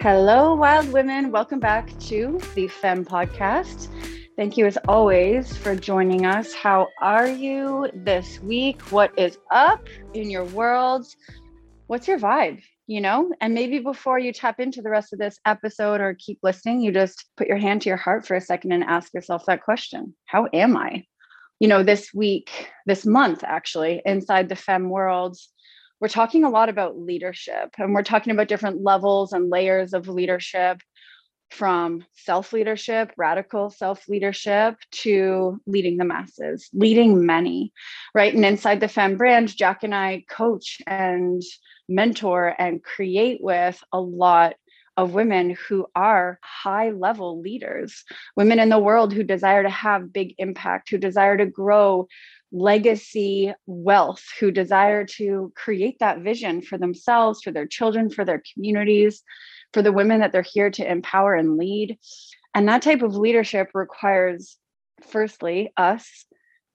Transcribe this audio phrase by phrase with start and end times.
[0.00, 1.32] Hello, wild women.
[1.32, 3.88] Welcome back to the Femme Podcast.
[4.36, 6.54] Thank you, as always, for joining us.
[6.54, 8.80] How are you this week?
[8.92, 9.84] What is up
[10.14, 11.04] in your world?
[11.88, 12.62] What's your vibe?
[12.86, 16.38] You know, and maybe before you tap into the rest of this episode or keep
[16.44, 19.46] listening, you just put your hand to your heart for a second and ask yourself
[19.46, 21.06] that question How am I?
[21.58, 25.36] You know, this week, this month, actually, inside the Femme world,
[26.00, 30.08] we're talking a lot about leadership and we're talking about different levels and layers of
[30.08, 30.80] leadership
[31.50, 37.72] from self leadership, radical self leadership, to leading the masses, leading many,
[38.14, 38.34] right?
[38.34, 41.42] And inside the Femme brand, Jack and I coach and
[41.88, 44.54] mentor and create with a lot
[44.98, 48.04] of women who are high level leaders,
[48.36, 52.08] women in the world who desire to have big impact, who desire to grow
[52.52, 58.42] legacy wealth, who desire to create that vision for themselves, for their children, for their
[58.54, 59.22] communities,
[59.72, 61.98] for the women that they're here to empower and lead.
[62.54, 64.56] And that type of leadership requires,
[65.02, 66.24] firstly, us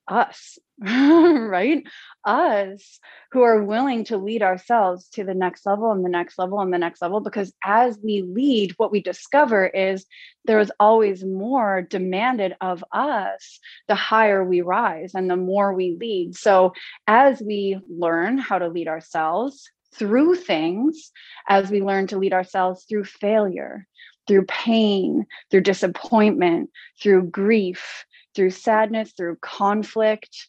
[0.07, 1.83] us, right?
[2.25, 2.99] Us
[3.31, 6.73] who are willing to lead ourselves to the next level and the next level and
[6.73, 7.19] the next level.
[7.19, 10.05] Because as we lead, what we discover is
[10.45, 15.97] there is always more demanded of us the higher we rise and the more we
[15.99, 16.35] lead.
[16.35, 16.73] So
[17.07, 21.11] as we learn how to lead ourselves, through things
[21.47, 23.87] as we learn to lead ourselves through failure,
[24.27, 26.69] through pain, through disappointment,
[27.01, 28.05] through grief,
[28.35, 30.47] through sadness, through conflict,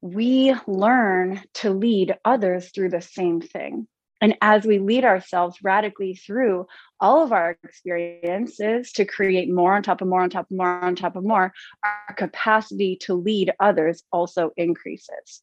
[0.00, 3.86] we learn to lead others through the same thing.
[4.20, 6.66] And as we lead ourselves radically through
[7.00, 10.84] all of our experiences to create more on top of more on top of more
[10.84, 11.52] on top of more,
[11.84, 15.42] our capacity to lead others also increases.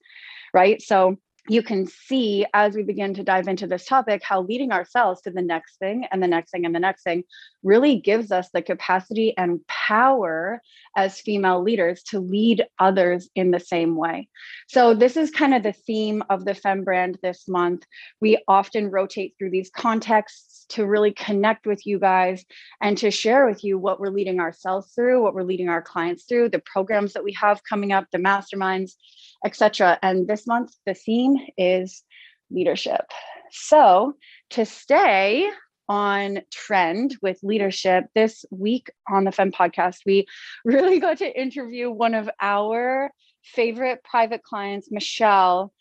[0.53, 0.81] Right.
[0.81, 5.21] So you can see as we begin to dive into this topic how leading ourselves
[5.21, 7.23] to the next thing and the next thing and the next thing
[7.63, 10.61] really gives us the capacity and power
[10.95, 14.27] as female leaders to lead others in the same way.
[14.67, 17.83] So, this is kind of the theme of the Femme brand this month.
[18.21, 22.45] We often rotate through these contexts to really connect with you guys
[22.81, 26.25] and to share with you what we're leading ourselves through, what we're leading our clients
[26.25, 28.93] through, the programs that we have coming up, the masterminds,
[29.45, 29.97] etc.
[30.01, 32.03] And this month, the theme is
[32.49, 33.05] leadership.
[33.51, 34.15] So,
[34.51, 35.49] to stay
[35.87, 40.27] on trend with leadership, this week on the Femme podcast, we
[40.65, 43.11] really got to interview one of our
[43.43, 45.73] favorite private clients, Michelle.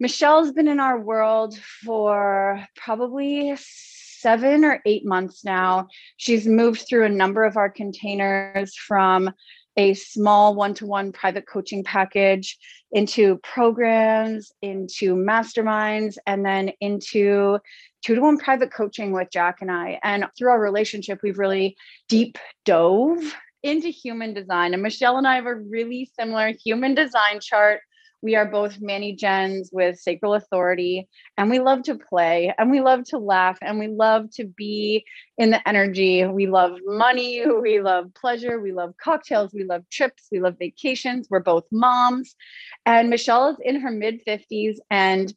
[0.00, 5.88] Michelle's been in our world for probably seven or eight months now.
[6.16, 9.30] She's moved through a number of our containers from
[9.76, 12.58] a small one to one private coaching package
[12.92, 17.58] into programs, into masterminds, and then into
[18.02, 19.98] two to one private coaching with Jack and I.
[20.02, 21.76] And through our relationship, we've really
[22.08, 24.74] deep dove into human design.
[24.74, 27.80] And Michelle and I have a really similar human design chart
[28.24, 32.80] we are both Mani Gens with sacral authority, and we love to play and we
[32.80, 35.04] love to laugh and we love to be
[35.36, 36.24] in the energy.
[36.24, 41.28] We love money, we love pleasure, we love cocktails, we love trips, we love vacations.
[41.28, 42.34] We're both moms.
[42.86, 45.30] And Michelle is in her mid 50s, and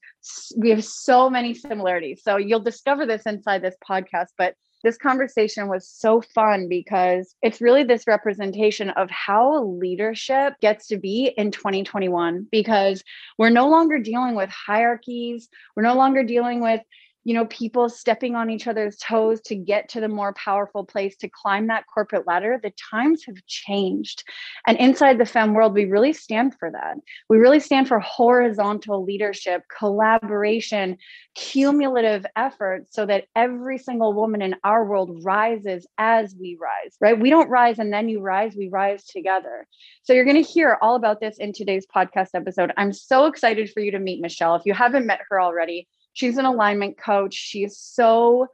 [0.56, 2.22] we have so many similarities.
[2.24, 4.56] So you'll discover this inside this podcast, but
[4.88, 10.96] this conversation was so fun because it's really this representation of how leadership gets to
[10.96, 13.04] be in 2021 because
[13.38, 16.80] we're no longer dealing with hierarchies, we're no longer dealing with
[17.28, 21.18] you know, people stepping on each other's toes to get to the more powerful place
[21.18, 24.24] to climb that corporate ladder, the times have changed.
[24.66, 26.96] And inside the Femme world, we really stand for that.
[27.28, 30.96] We really stand for horizontal leadership, collaboration,
[31.36, 37.20] cumulative efforts so that every single woman in our world rises as we rise, right?
[37.20, 39.68] We don't rise and then you rise, we rise together.
[40.04, 42.72] So you're going to hear all about this in today's podcast episode.
[42.78, 44.56] I'm so excited for you to meet Michelle.
[44.56, 47.36] If you haven't met her already, she's an alignment coach.
[47.36, 48.48] She's so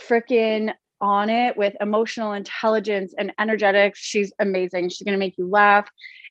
[0.00, 3.98] freaking on it with emotional intelligence and energetics.
[3.98, 4.88] She's amazing.
[4.88, 5.88] She's going to make you laugh.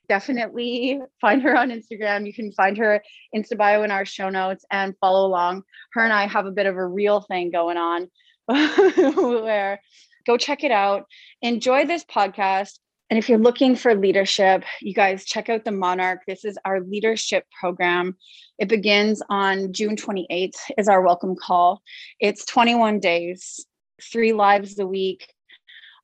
[0.07, 2.25] Definitely find her on Instagram.
[2.25, 3.03] You can find her
[3.35, 5.63] Insta bio in our show notes and follow along.
[5.91, 8.09] Her and I have a bit of a real thing going on
[8.45, 9.81] where
[10.25, 11.05] go check it out.
[11.41, 12.79] Enjoy this podcast.
[13.09, 16.23] And if you're looking for leadership, you guys check out the Monarch.
[16.27, 18.17] This is our leadership program.
[18.59, 21.81] It begins on June 28th is our welcome call.
[22.19, 23.65] It's 21 days,
[24.11, 25.33] three lives a week,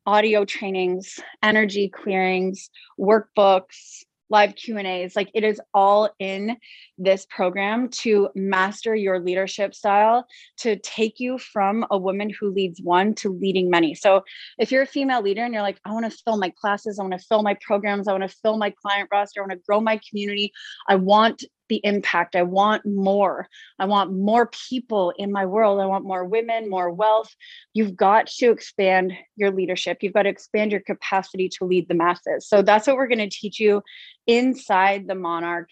[0.05, 5.15] audio trainings, energy clearings, workbooks, live Q&As.
[5.15, 6.57] Like it is all in
[6.97, 10.25] this program to master your leadership style
[10.57, 13.93] to take you from a woman who leads one to leading many.
[13.93, 14.23] So
[14.57, 17.03] if you're a female leader and you're like, I want to fill my classes, I
[17.03, 19.63] want to fill my programs, I want to fill my client roster, I want to
[19.67, 20.51] grow my community,
[20.89, 21.43] I want
[21.73, 22.35] the impact.
[22.35, 23.47] I want more.
[23.79, 25.81] I want more people in my world.
[25.81, 27.33] I want more women, more wealth.
[27.73, 29.97] You've got to expand your leadership.
[30.01, 32.47] You've got to expand your capacity to lead the masses.
[32.47, 33.81] So that's what we're going to teach you
[34.27, 35.69] inside the Monarch.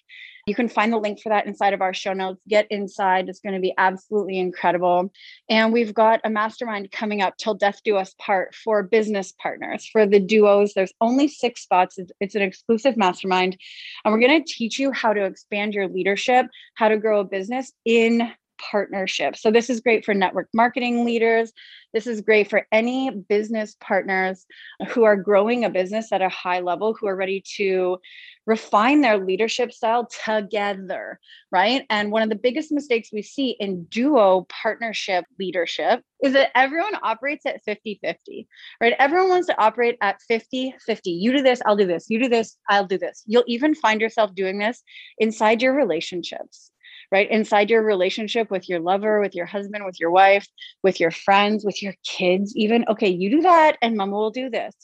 [0.52, 2.42] You can find the link for that inside of our show notes.
[2.46, 3.30] Get inside.
[3.30, 5.10] It's going to be absolutely incredible.
[5.48, 9.88] And we've got a mastermind coming up till death do us part for business partners,
[9.90, 10.74] for the duos.
[10.74, 11.98] There's only six spots.
[12.20, 13.58] It's, an exclusive mastermind.
[14.04, 17.24] And we're going to teach you how to expand your leadership, how to grow a
[17.24, 18.30] business in
[18.70, 19.36] partnership.
[19.36, 21.52] So this is great for network marketing leaders.
[21.94, 24.46] This is great for any business partners
[24.90, 27.98] who are growing a business at a high level, who are ready to
[28.46, 31.20] refine their leadership style together,
[31.52, 31.86] right?
[31.90, 36.96] And one of the biggest mistakes we see in duo partnership leadership is that everyone
[37.04, 38.48] operates at 50 50,
[38.80, 38.94] right?
[38.98, 41.12] Everyone wants to operate at 50 50.
[41.12, 42.06] You do this, I'll do this.
[42.10, 43.24] You do this, I'll do this.
[43.26, 44.82] You'll even find yourself doing this
[45.18, 46.71] inside your relationships
[47.12, 47.30] right?
[47.30, 50.48] Inside your relationship with your lover, with your husband, with your wife,
[50.82, 52.86] with your friends, with your kids, even.
[52.88, 54.76] Okay, you do that and mama will do this.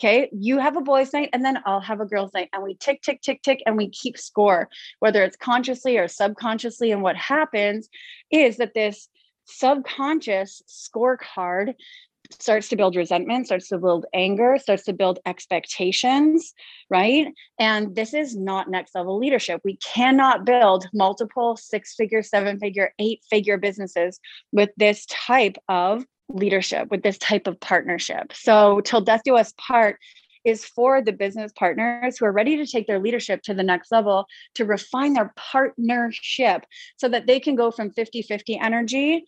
[0.00, 2.50] Okay, you have a boys' night and then I'll have a girls' night.
[2.52, 4.68] And we tick, tick, tick, tick, and we keep score,
[5.00, 6.92] whether it's consciously or subconsciously.
[6.92, 7.88] And what happens
[8.30, 9.08] is that this
[9.44, 11.74] subconscious scorecard
[12.32, 16.52] starts to build resentment, starts to build anger, starts to build expectations,
[16.90, 17.28] right?
[17.58, 19.60] And this is not next level leadership.
[19.64, 24.20] We cannot build multiple six figure, seven figure, eight figure businesses
[24.52, 28.32] with this type of leadership, with this type of partnership.
[28.32, 29.98] So, till death do us part
[30.44, 33.92] is for the business partners who are ready to take their leadership to the next
[33.92, 36.64] level to refine their partnership
[36.96, 39.24] so that they can go from 50 50 energy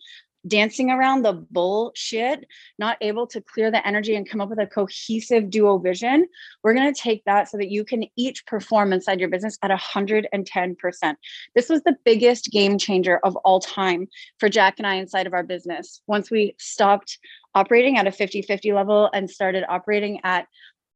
[0.47, 2.45] dancing around the bullshit,
[2.77, 6.27] not able to clear the energy and come up with a cohesive duo vision,
[6.63, 9.71] we're going to take that so that you can each perform inside your business at
[9.71, 11.15] 110%.
[11.55, 14.07] This was the biggest game changer of all time
[14.39, 16.01] for Jack and I inside of our business.
[16.07, 17.17] Once we stopped
[17.55, 20.47] operating at a 50 50 level and started operating at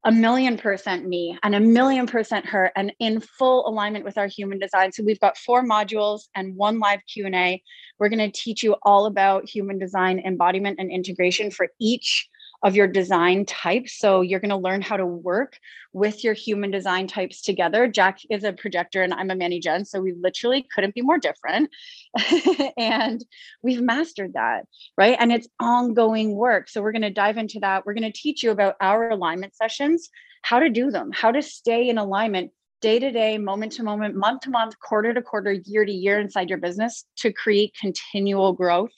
[0.06, 4.28] a million percent me and a million percent her and in full alignment with our
[4.28, 4.92] human design.
[4.92, 7.62] So we've got four modules and one live q&a
[8.00, 12.28] we're going to teach you all about human design embodiment and integration for each
[12.63, 13.97] of your design types.
[13.97, 15.57] So you're going to learn how to work
[15.94, 17.88] with your human design types together.
[17.88, 19.85] Jack is a projector and I'm a mani gen.
[19.85, 21.69] So we literally couldn't be more different.
[22.77, 23.23] and
[23.63, 24.65] we've mastered that,
[24.97, 25.15] right?
[25.19, 26.69] And it's ongoing work.
[26.69, 27.85] So we're going to dive into that.
[27.85, 30.09] We're going to teach you about our alignment sessions,
[30.41, 32.51] how to do them, how to stay in alignment
[32.81, 36.19] day to day, moment to moment, month to month, quarter to quarter, year to year
[36.19, 38.91] inside your business to create continual growth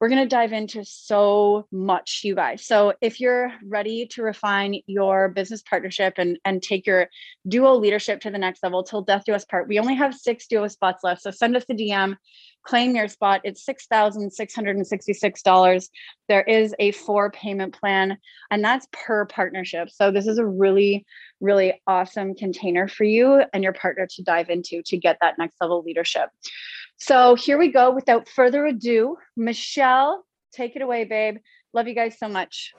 [0.00, 2.66] we're going to dive into so much, you guys.
[2.66, 7.08] So if you're ready to refine your business partnership and, and take your
[7.48, 10.46] duo leadership to the next level till death do us part, we only have six
[10.46, 11.22] duo spots left.
[11.22, 12.16] So send us a DM,
[12.66, 13.40] claim your spot.
[13.44, 15.88] It's $6,666.
[16.28, 18.18] There is a four payment plan,
[18.50, 19.88] and that's per partnership.
[19.90, 21.06] So this is a really,
[21.40, 25.54] really awesome container for you and your partner to dive into to get that next
[25.60, 26.28] level leadership.
[26.98, 27.90] So here we go.
[27.90, 31.36] Without further ado, Michelle, take it away, babe.
[31.74, 32.72] Love you guys so much.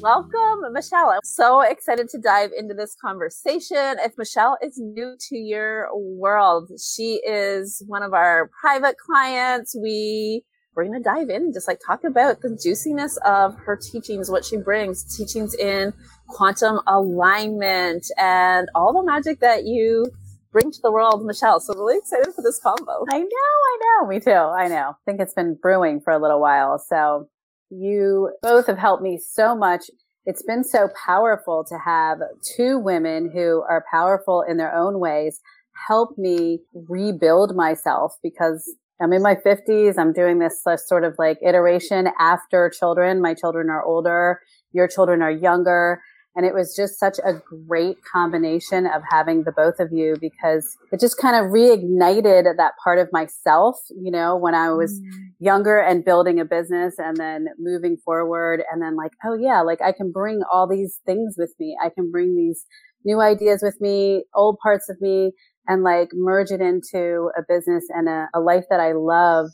[0.00, 1.10] Welcome, Michelle.
[1.10, 3.98] I'm so excited to dive into this conversation.
[4.00, 9.76] If Michelle is new to your world, she is one of our private clients.
[9.80, 10.42] We
[10.74, 14.30] we're going to dive in and just like talk about the juiciness of her teachings,
[14.30, 15.92] what she brings, teachings in
[16.28, 20.06] quantum alignment and all the magic that you
[20.50, 21.60] bring to the world, Michelle.
[21.60, 23.04] So really excited for this combo.
[23.10, 24.08] I know, I know.
[24.08, 24.30] Me too.
[24.30, 24.90] I know.
[24.90, 26.78] I think it's been brewing for a little while.
[26.78, 27.28] So
[27.70, 29.84] you both have helped me so much.
[30.24, 32.18] It's been so powerful to have
[32.56, 35.40] two women who are powerful in their own ways
[35.88, 39.98] help me rebuild myself because I'm in my 50s.
[39.98, 43.20] I'm doing this sort of like iteration after children.
[43.20, 44.40] My children are older.
[44.72, 46.00] Your children are younger.
[46.34, 47.34] And it was just such a
[47.68, 52.72] great combination of having the both of you because it just kind of reignited that
[52.82, 55.10] part of myself, you know, when I was mm.
[55.40, 59.82] younger and building a business and then moving forward and then like, oh yeah, like
[59.82, 61.76] I can bring all these things with me.
[61.82, 62.64] I can bring these
[63.04, 65.32] new ideas with me, old parts of me
[65.66, 69.50] and like merge it into a business and a, a life that I love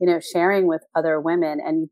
[0.00, 1.60] you know, sharing with other women.
[1.64, 1.88] And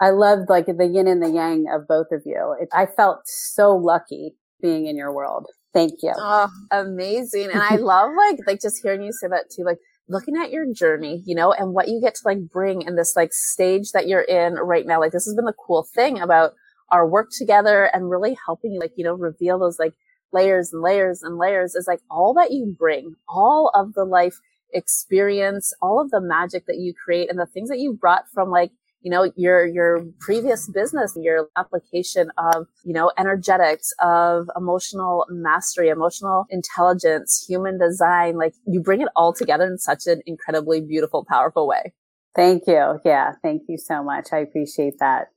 [0.00, 2.54] I loved like the yin and the yang of both of you.
[2.60, 5.46] It, I felt so lucky being in your world.
[5.72, 6.12] Thank you.
[6.16, 7.50] Oh, amazing.
[7.52, 9.78] And I love like, like just hearing you say that too, like
[10.08, 13.14] looking at your journey, you know, and what you get to like bring in this
[13.16, 15.00] like stage that you're in right now.
[15.00, 16.52] Like this has been the cool thing about
[16.90, 19.94] our work together and really helping you like, you know, reveal those like
[20.34, 24.40] layers and layers and layers is like all that you bring, all of the life
[24.74, 28.50] experience, all of the magic that you create and the things that you brought from
[28.50, 35.26] like, you know, your, your previous business, your application of, you know, energetics, of emotional
[35.30, 40.80] mastery, emotional intelligence, human design, like you bring it all together in such an incredibly
[40.80, 41.92] beautiful, powerful way.
[42.34, 42.98] Thank you.
[43.04, 43.32] Yeah.
[43.42, 44.28] Thank you so much.
[44.32, 45.28] I appreciate that.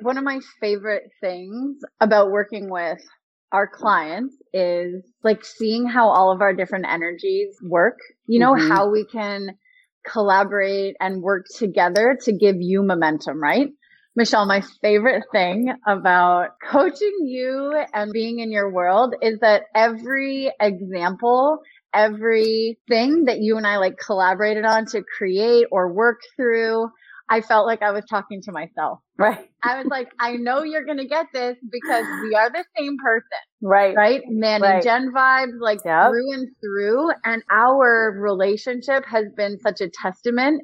[0.00, 3.00] One of my favorite things about working with
[3.52, 8.70] our clients is like seeing how all of our different energies work, you know, mm-hmm.
[8.70, 9.56] how we can
[10.06, 13.68] collaborate and work together to give you momentum, right?
[14.14, 20.52] Michelle, my favorite thing about coaching you and being in your world is that every
[20.60, 21.60] example,
[21.94, 26.90] every thing that you and I like collaborated on to create or work through
[27.28, 28.98] I felt like I was talking to myself.
[29.18, 29.48] Right.
[29.62, 32.96] I was like, I know you're going to get this because we are the same
[33.02, 33.26] person.
[33.62, 33.94] Right.
[33.94, 34.22] Right.
[34.28, 34.74] Man right.
[34.74, 36.10] and Jen vibes like yep.
[36.10, 37.10] through and through.
[37.24, 40.62] And our relationship has been such a testament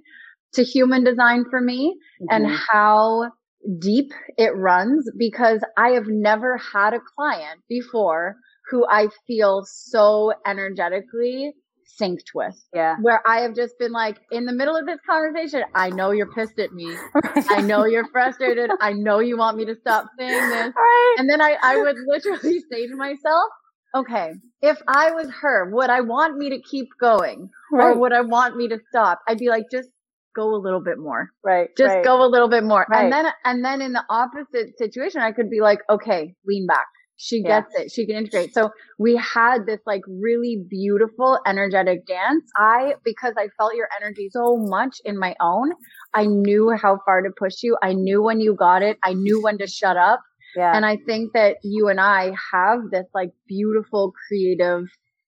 [0.54, 2.26] to human design for me mm-hmm.
[2.30, 3.30] and how
[3.78, 8.36] deep it runs because I have never had a client before
[8.70, 11.54] who I feel so energetically
[12.00, 12.56] synced with.
[12.74, 12.96] Yeah.
[13.00, 16.32] Where I have just been like, in the middle of this conversation, I know you're
[16.32, 16.94] pissed at me.
[17.50, 18.70] I know you're frustrated.
[18.80, 20.72] I know you want me to stop saying this.
[20.76, 21.16] Right.
[21.18, 23.50] And then I, I would literally say to myself,
[23.94, 27.50] okay, if I was her, would I want me to keep going?
[27.72, 27.86] Right.
[27.86, 29.20] Or would I want me to stop?
[29.28, 29.88] I'd be like, just
[30.36, 31.30] go a little bit more.
[31.44, 31.68] Right.
[31.76, 32.04] Just right.
[32.04, 32.86] go a little bit more.
[32.90, 33.04] Right.
[33.04, 36.86] And then, and then in the opposite situation, I could be like, okay, lean back
[37.18, 37.82] she gets yeah.
[37.82, 37.90] it.
[37.90, 38.54] She can integrate.
[38.54, 42.44] So we had this like really beautiful, energetic dance.
[42.56, 45.72] I, because I felt your energy so much in my own,
[46.14, 47.76] I knew how far to push you.
[47.82, 48.98] I knew when you got it.
[49.02, 50.20] I knew when to shut up.
[50.56, 50.74] Yeah.
[50.74, 54.84] And I think that you and I have this like beautiful creative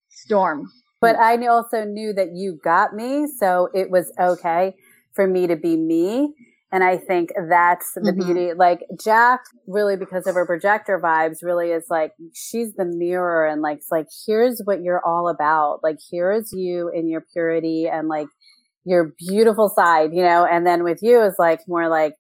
[0.09, 0.71] storm.
[1.01, 3.27] But I also knew that you got me.
[3.27, 4.75] So it was okay
[5.13, 6.35] for me to be me
[6.73, 8.25] and I think that's the mm-hmm.
[8.25, 8.53] beauty.
[8.55, 13.61] Like Jack, really, because of her projector vibes, really is like she's the mirror, and
[13.61, 15.81] like it's like here's what you're all about.
[15.83, 18.29] Like here's you in your purity and like
[18.85, 20.47] your beautiful side, you know.
[20.47, 22.15] And then with you is like more like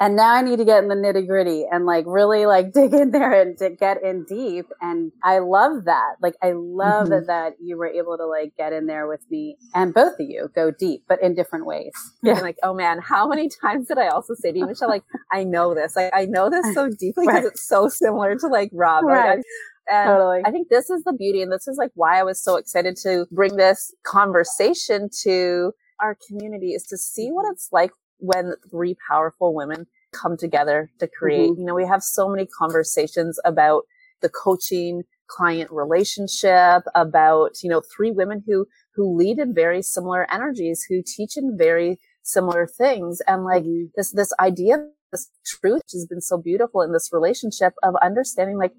[0.00, 2.94] and now I need to get in the nitty gritty and like really like dig
[2.94, 4.66] in there and to get in deep.
[4.80, 6.14] And I love that.
[6.22, 7.26] Like I love mm-hmm.
[7.26, 10.50] that you were able to like get in there with me and both of you
[10.54, 11.92] go deep, but in different ways.
[12.22, 12.32] Yeah.
[12.32, 15.04] And like, oh man, how many times did I also say to you, Michelle, like,
[15.30, 15.94] I know this.
[15.94, 17.44] Like I know this so deeply because right.
[17.44, 19.04] it's so similar to like Rob.
[19.04, 19.36] Right.
[19.36, 19.44] Like,
[19.90, 20.40] and totally.
[20.46, 21.42] I think this is the beauty.
[21.42, 26.16] And this is like why I was so excited to bring this conversation to our
[26.26, 31.50] community is to see what it's like when three powerful women come together to create.
[31.50, 31.60] Mm-hmm.
[31.60, 33.82] You know, we have so many conversations about
[34.20, 40.26] the coaching client relationship, about, you know, three women who, who lead in very similar
[40.32, 43.20] energies, who teach in very similar things.
[43.26, 43.86] And like mm-hmm.
[43.96, 48.72] this, this idea, this truth has been so beautiful in this relationship of understanding like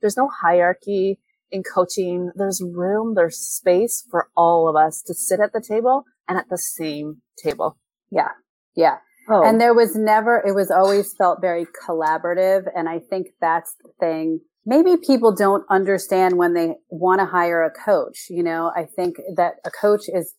[0.00, 1.18] there's no hierarchy
[1.50, 2.30] in coaching.
[2.34, 6.48] There's room, there's space for all of us to sit at the table and at
[6.48, 7.78] the same table.
[8.10, 8.30] Yeah.
[8.78, 8.98] Yeah.
[9.28, 9.42] Oh.
[9.42, 12.62] And there was never, it was always felt very collaborative.
[12.74, 14.40] And I think that's the thing.
[14.64, 18.26] Maybe people don't understand when they want to hire a coach.
[18.30, 20.32] You know, I think that a coach is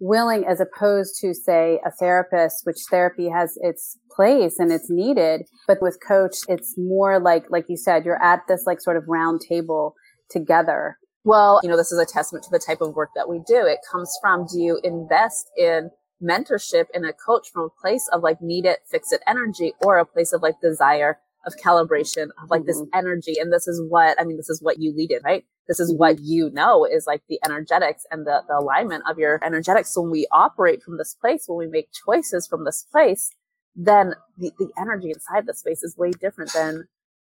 [0.00, 5.42] willing as opposed to say a therapist, which therapy has its place and it's needed.
[5.68, 9.04] But with coach, it's more like, like you said, you're at this like sort of
[9.06, 9.94] round table
[10.30, 10.98] together.
[11.22, 13.64] Well, you know, this is a testament to the type of work that we do.
[13.64, 15.90] It comes from, do you invest in
[16.22, 19.98] mentorship in a coach from a place of like need it, fix it energy or
[19.98, 22.66] a place of like desire of calibration of like mm-hmm.
[22.68, 23.34] this energy.
[23.38, 25.44] And this is what, I mean, this is what you lead in, right?
[25.68, 26.24] This is what mm-hmm.
[26.24, 29.92] you know is like the energetics and the, the alignment of your energetics.
[29.92, 33.30] So when we operate from this place, when we make choices from this place,
[33.76, 36.86] then the, the energy inside the space is way different than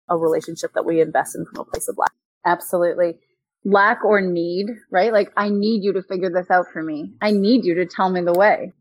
[0.10, 2.14] a relationship that we invest in from a place of lack.
[2.46, 3.18] Absolutely
[3.66, 5.12] lack or need, right?
[5.12, 7.14] Like, I need you to figure this out for me.
[7.22, 8.72] I need you to tell me the way.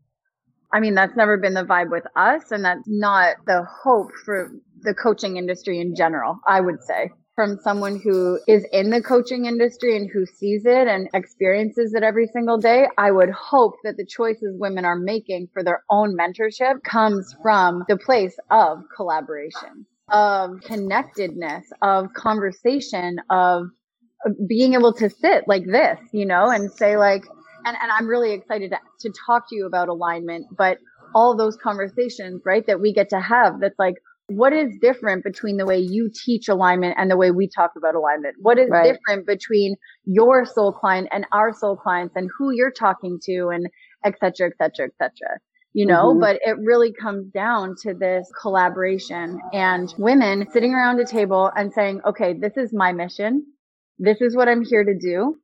[0.73, 4.51] I mean, that's never been the vibe with us, and that's not the hope for
[4.81, 7.09] the coaching industry in general, I would say.
[7.37, 12.01] from someone who is in the coaching industry and who sees it and experiences it
[12.01, 16.17] every single day, I would hope that the choices women are making for their own
[16.17, 23.67] mentorship comes from the place of collaboration, of connectedness, of conversation, of
[24.47, 27.25] being able to sit like this, you know, and say like,
[27.65, 30.77] and, and I'm really excited to, to talk to you about alignment, but
[31.15, 33.95] all those conversations, right, that we get to have that's like,
[34.29, 37.95] what is different between the way you teach alignment and the way we talk about
[37.95, 38.35] alignment?
[38.41, 38.83] What is right.
[38.83, 43.67] different between your soul client and our soul clients and who you're talking to and
[44.03, 45.39] et cetera, et cetera, et cetera.
[45.73, 46.19] You know, mm-hmm.
[46.19, 51.71] but it really comes down to this collaboration and women sitting around a table and
[51.71, 53.45] saying, okay, this is my mission.
[53.99, 55.37] This is what I'm here to do.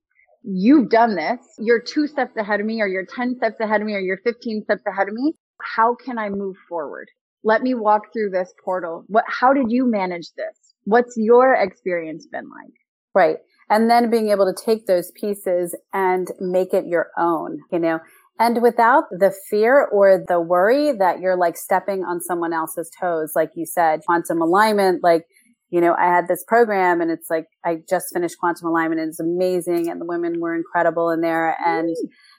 [0.43, 1.39] You've done this.
[1.57, 4.19] You're two steps ahead of me or you're 10 steps ahead of me or you're
[4.24, 5.33] 15 steps ahead of me.
[5.75, 7.07] How can I move forward?
[7.43, 9.03] let me walk through this portal.
[9.07, 10.74] What, how did you manage this?
[10.86, 12.74] What's your experience been like?
[13.13, 13.38] Right.
[13.69, 18.00] And then being able to take those pieces and make it your own, you know,
[18.39, 23.33] and without the fear or the worry that you're like stepping on someone else's toes,
[23.36, 25.25] like you said, quantum alignment, like,
[25.74, 29.10] you know, I had this program and it's like, I just finished quantum alignment and
[29.10, 29.89] it's amazing.
[29.89, 31.58] And the women were incredible in there.
[31.65, 31.89] And,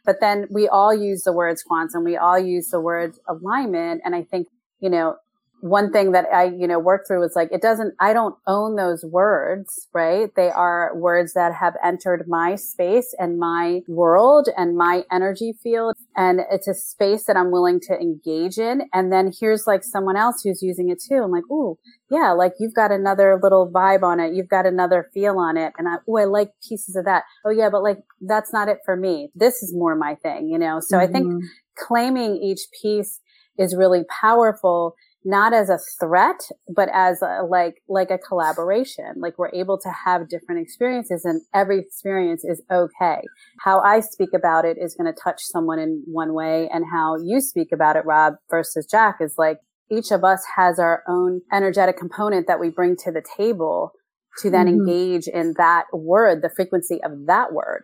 [0.04, 2.04] but then we all use the words quantum.
[2.04, 4.02] We all use the word alignment.
[4.04, 4.46] And I think
[4.84, 5.16] you know,
[5.64, 8.76] one thing that I, you know, worked through was like, it doesn't, I don't own
[8.76, 10.28] those words, right?
[10.36, 15.96] They are words that have entered my space and my world and my energy field.
[16.16, 18.82] And it's a space that I'm willing to engage in.
[18.92, 21.22] And then here's like someone else who's using it too.
[21.24, 21.78] I'm like, ooh,
[22.10, 24.34] yeah, like you've got another little vibe on it.
[24.34, 25.72] You've got another feel on it.
[25.78, 27.22] And I, oh, I like pieces of that.
[27.46, 29.30] Oh yeah, but like that's not it for me.
[29.34, 30.80] This is more my thing, you know?
[30.80, 31.08] So mm-hmm.
[31.08, 31.46] I think mm-hmm.
[31.78, 33.18] claiming each piece
[33.56, 34.94] is really powerful
[35.24, 39.90] not as a threat but as a, like like a collaboration like we're able to
[40.04, 43.22] have different experiences and every experience is okay
[43.60, 47.16] how i speak about it is going to touch someone in one way and how
[47.16, 49.58] you speak about it rob versus jack is like
[49.90, 53.92] each of us has our own energetic component that we bring to the table
[54.38, 54.88] to then mm-hmm.
[54.88, 57.82] engage in that word the frequency of that word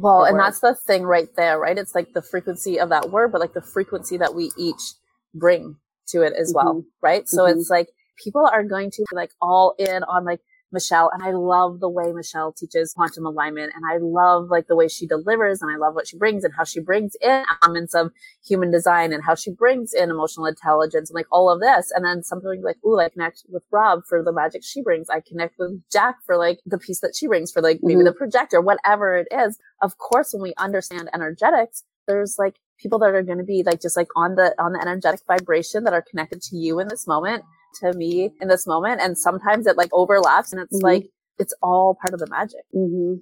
[0.00, 0.44] well, and word.
[0.44, 1.76] that's the thing right there, right?
[1.76, 4.94] It's like the frequency of that word, but like the frequency that we each
[5.34, 5.74] bring
[6.08, 6.66] to it as mm-hmm.
[6.66, 7.28] well, right?
[7.28, 7.58] So mm-hmm.
[7.58, 7.88] it's like
[8.22, 10.40] people are going to be like all in on like
[10.72, 11.10] Michelle.
[11.12, 13.72] And I love the way Michelle teaches quantum alignment.
[13.74, 16.52] And I love like the way she delivers and I love what she brings and
[16.54, 18.12] how she brings in elements of
[18.46, 21.90] human design and how she brings in emotional intelligence and like all of this.
[21.94, 25.08] And then some people like, ooh, I connect with Rob for the magic she brings.
[25.08, 28.06] I connect with Jack for like the piece that she brings for like maybe mm-hmm.
[28.06, 29.58] the projector, whatever it is.
[29.82, 33.80] Of course, when we understand energetics, there's like people that are going to be like
[33.80, 37.06] just like on the on the energetic vibration that are connected to you in this
[37.06, 37.44] moment
[37.80, 39.00] to me in this moment.
[39.00, 40.86] And sometimes it like overlaps and it's mm-hmm.
[40.86, 42.60] like, it's all part of the magic.
[42.74, 43.14] Mm-hmm.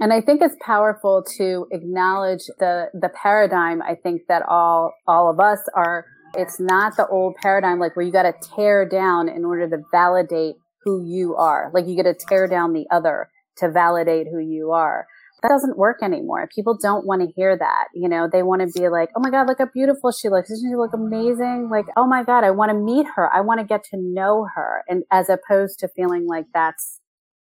[0.00, 3.82] And I think it's powerful to acknowledge the, the paradigm.
[3.82, 8.04] I think that all, all of us are, it's not the old paradigm, like where
[8.04, 11.70] you got to tear down in order to validate who you are.
[11.72, 15.06] Like you got to tear down the other to validate who you are
[15.42, 16.48] that doesn't work anymore.
[16.54, 17.88] People don't want to hear that.
[17.94, 20.48] You know, they want to be like, oh my God, look how beautiful she looks.
[20.48, 21.68] Doesn't she look amazing?
[21.70, 23.32] Like, oh my God, I want to meet her.
[23.34, 24.84] I want to get to know her.
[24.88, 27.00] And as opposed to feeling like that's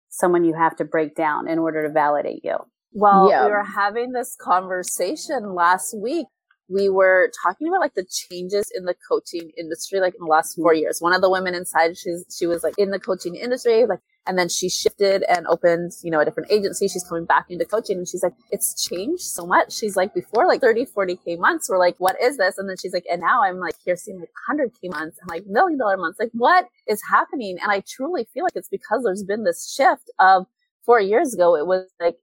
[0.09, 2.57] someone you have to break down in order to validate you.
[2.93, 3.45] Well, yeah.
[3.45, 6.27] we were having this conversation last week.
[6.69, 10.57] We were talking about like the changes in the coaching industry, like in the last
[10.57, 10.81] four mm-hmm.
[10.81, 11.01] years.
[11.01, 14.39] One of the women inside, she's, she was like in the coaching industry, like and
[14.39, 16.89] then she shifted and opened, you know, a different agency.
[16.89, 19.73] She's coming back into coaching and she's like, it's changed so much.
[19.73, 22.57] She's like, before like 30, 40K months, we're like, what is this?
[22.57, 25.45] And then she's like, and now I'm like here seeing like 100K months and like
[25.47, 26.19] million dollar months.
[26.19, 27.59] Like, what is happening?
[27.61, 30.47] And I truly feel like it's because there's been this shift of
[30.87, 32.17] four years ago, it was like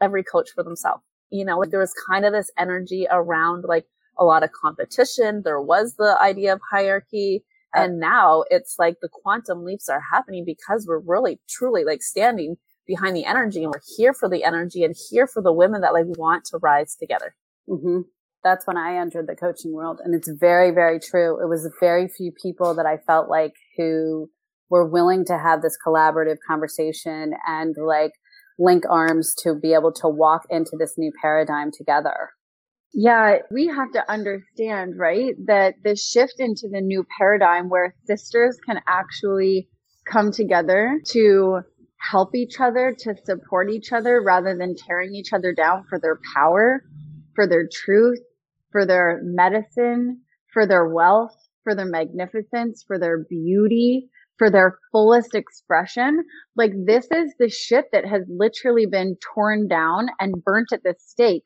[0.00, 1.02] every coach for themselves.
[1.30, 3.86] You know, like there was kind of this energy around like
[4.18, 5.42] a lot of competition.
[5.44, 7.44] There was the idea of hierarchy
[7.76, 12.56] and now it's like the quantum leaps are happening because we're really truly like standing
[12.86, 15.92] behind the energy and we're here for the energy and here for the women that
[15.92, 17.34] like want to rise together.
[17.68, 18.02] Mm-hmm.
[18.42, 20.00] That's when I entered the coaching world.
[20.02, 21.42] And it's very, very true.
[21.42, 24.30] It was very few people that I felt like who
[24.70, 28.12] were willing to have this collaborative conversation and like
[28.58, 32.30] link arms to be able to walk into this new paradigm together.
[32.94, 38.58] Yeah, we have to understand, right, that the shift into the new paradigm where sisters
[38.64, 39.68] can actually
[40.06, 41.60] come together to
[42.10, 46.18] help each other, to support each other rather than tearing each other down for their
[46.34, 46.84] power,
[47.34, 48.20] for their truth,
[48.72, 50.20] for their medicine,
[50.52, 56.24] for their wealth, for their magnificence, for their beauty, for their fullest expression.
[56.56, 60.94] Like this is the shit that has literally been torn down and burnt at the
[60.98, 61.44] stake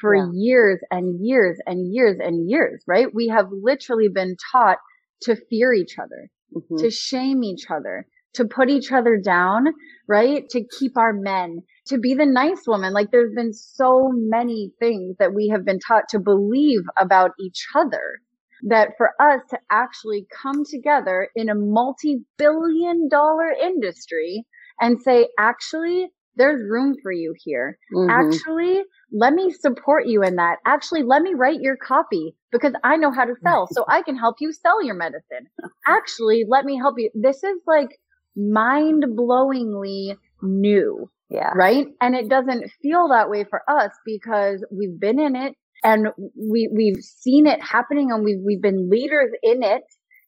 [0.00, 0.28] for yeah.
[0.32, 3.08] years and years and years and years, right?
[3.14, 4.78] We have literally been taught
[5.22, 6.76] to fear each other, mm-hmm.
[6.82, 9.66] to shame each other, to put each other down,
[10.08, 10.48] right?
[10.50, 12.92] To keep our men, to be the nice woman.
[12.92, 17.66] Like there's been so many things that we have been taught to believe about each
[17.74, 18.20] other
[18.64, 24.44] that for us to actually come together in a multi-billion dollar industry
[24.80, 27.78] and say, actually, there's room for you here.
[27.94, 28.10] Mm-hmm.
[28.10, 30.56] Actually, let me support you in that.
[30.66, 33.68] Actually, let me write your copy because I know how to sell.
[33.70, 35.48] So I can help you sell your medicine.
[35.86, 37.10] Actually, let me help you.
[37.14, 37.98] This is like
[38.36, 41.10] mind blowingly new.
[41.28, 41.50] Yeah.
[41.54, 41.86] Right.
[42.00, 46.68] And it doesn't feel that way for us because we've been in it and we,
[46.74, 49.82] we've seen it happening and we've, we've been leaders in it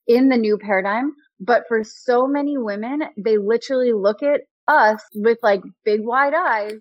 [0.06, 1.12] in the new paradigm.
[1.40, 6.78] But for so many women, they literally look at us with like big wide eyes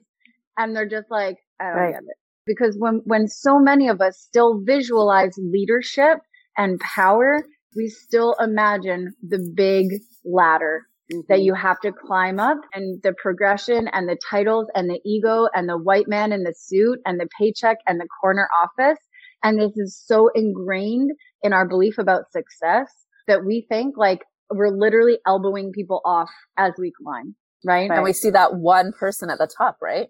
[0.57, 1.93] and they're just like, I don't right.
[1.93, 2.17] get it.
[2.45, 6.19] Because when, when so many of us still visualize leadership
[6.57, 7.43] and power,
[7.75, 9.87] we still imagine the big
[10.25, 11.21] ladder mm-hmm.
[11.29, 15.47] that you have to climb up and the progression and the titles and the ego
[15.53, 18.99] and the white man in the suit and the paycheck and the corner office.
[19.43, 21.11] And this is so ingrained
[21.43, 22.91] in our belief about success
[23.27, 24.19] that we think like
[24.51, 27.35] we're literally elbowing people off as we climb.
[27.65, 27.89] Right.
[27.89, 30.07] And we see that one person at the top, right?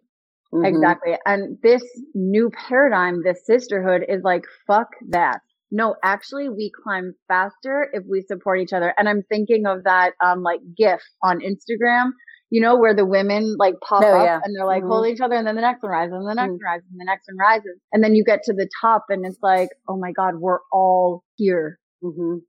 [0.54, 0.66] Mm-hmm.
[0.66, 1.14] Exactly.
[1.26, 1.84] And this
[2.14, 5.40] new paradigm, this sisterhood is like, fuck that
[5.72, 8.94] no, actually we climb faster if we support each other.
[8.98, 12.12] And I'm thinking of that, um, like GIF on Instagram,
[12.50, 14.40] you know, where the women like pop oh, up yeah.
[14.44, 14.92] and they're like mm-hmm.
[14.92, 16.66] holding each other and then the next one rises and the next mm-hmm.
[16.66, 17.80] one rises and the next one rises.
[17.94, 21.24] And then you get to the top and it's like, oh my God, we're all
[21.38, 21.80] here.
[22.04, 22.40] Mm-hmm.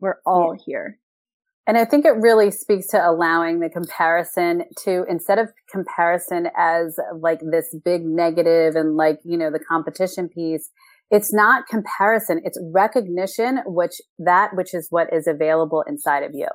[0.00, 0.64] We're all yeah.
[0.66, 0.98] here.
[1.64, 6.98] And I think it really speaks to allowing the comparison to instead of comparison as
[7.20, 10.70] like this big negative and like, you know, the competition piece,
[11.12, 12.40] it's not comparison.
[12.42, 16.48] It's recognition, which that, which is what is available inside of you.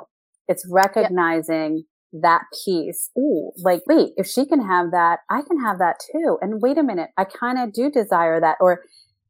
[0.48, 2.20] It's recognizing yeah.
[2.24, 3.12] that piece.
[3.15, 6.39] Ooh, like, wait, if she can have that, I can have that too.
[6.41, 8.58] And wait a minute, I kind of do desire that.
[8.60, 8.82] Or,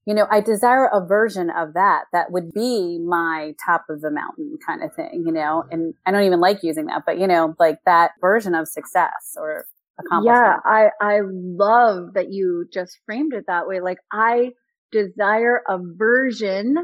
[0.05, 4.11] you know, I desire a version of that that would be my top of the
[4.11, 7.27] mountain kind of thing, you know, and I don't even like using that, but you
[7.27, 9.65] know, like that version of success or
[9.99, 10.45] accomplishment.
[10.45, 13.81] Yeah, I, I love that you just framed it that way.
[13.81, 14.53] Like I,
[14.91, 16.75] desire a version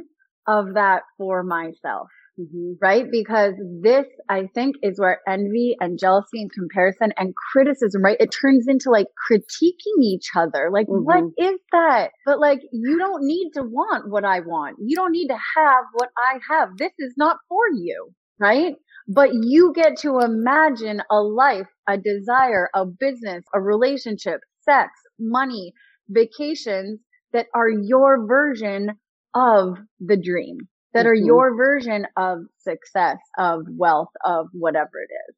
[0.48, 2.08] of that for myself.
[2.40, 2.74] Mm-hmm.
[2.82, 3.06] Right?
[3.12, 8.18] Because this, I think, is where envy and jealousy and comparison and criticism, right?
[8.20, 10.70] It turns into like critiquing each other.
[10.74, 11.04] Like, mm-hmm.
[11.04, 12.10] what is that?
[12.26, 14.78] But like, you don't need to want what I want.
[14.80, 16.70] You don't need to have what I have.
[16.78, 18.10] This is not for you.
[18.40, 18.74] Right?
[19.08, 24.90] But you get to imagine a life, a desire, a business, a relationship, sex,
[25.20, 25.74] money,
[26.10, 27.00] vacations
[27.34, 28.92] that are your version
[29.34, 30.58] of the dream,
[30.94, 31.10] that mm-hmm.
[31.10, 35.36] are your version of success, of wealth, of whatever it is.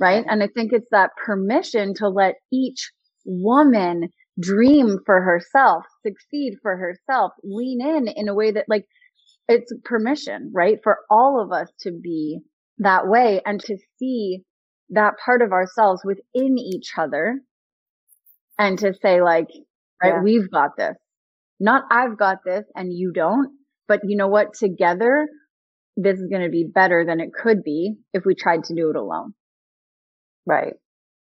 [0.00, 0.24] Right.
[0.28, 2.90] And I think it's that permission to let each
[3.24, 4.08] woman
[4.40, 8.86] dream for herself, succeed for herself, lean in in a way that like
[9.48, 10.78] it's permission, right?
[10.82, 12.40] For all of us to be
[12.78, 14.42] that way and to see
[14.90, 17.40] that part of ourselves within each other
[18.58, 19.48] and to say like,
[20.02, 20.22] right, yeah.
[20.22, 20.96] we've got this.
[21.60, 23.50] Not I've got this and you don't,
[23.88, 24.54] but you know what?
[24.54, 25.28] Together,
[25.96, 28.90] this is going to be better than it could be if we tried to do
[28.90, 29.34] it alone.
[30.46, 30.74] Right.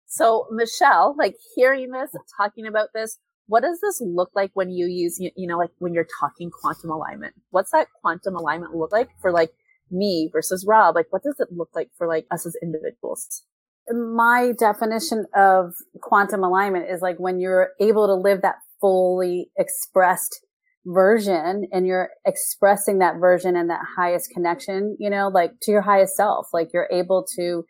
[0.07, 4.87] So Michelle, like hearing this, talking about this, what does this look like when you
[4.87, 7.35] use, you know, like when you're talking quantum alignment?
[7.51, 9.51] What's that quantum alignment look like for like
[9.91, 10.95] me versus Rob?
[10.95, 13.43] Like, what does it look like for like us as individuals?
[13.91, 20.45] My definition of quantum alignment is like when you're able to live that fully expressed
[20.85, 25.81] version and you're expressing that version and that highest connection, you know, like to your
[25.81, 26.49] highest self.
[26.53, 27.65] Like you're able to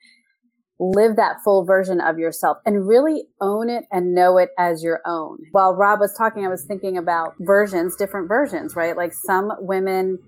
[0.80, 5.00] live that full version of yourself and really own it and know it as your
[5.06, 5.38] own.
[5.52, 8.96] While Rob was talking, I was thinking about versions, different versions, right?
[8.96, 10.18] Like some women